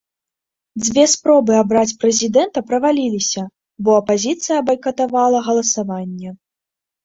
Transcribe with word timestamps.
Дзве 0.85 1.03
спробы 1.13 1.53
абраць 1.63 1.97
прэзідэнта 2.05 2.65
праваліліся, 2.71 3.41
бо 3.85 3.89
апазіцыя 4.01 4.59
байкатавала 4.73 5.47
галасаванне. 5.53 6.29